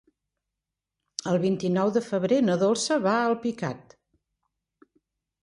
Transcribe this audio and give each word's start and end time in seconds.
El 1.31 1.37
vint-i-nou 1.43 1.91
de 1.99 2.03
febrer 2.07 2.41
na 2.47 2.57
Dolça 2.65 2.99
va 3.05 3.13
a 3.19 3.29
Alpicat. 3.35 3.95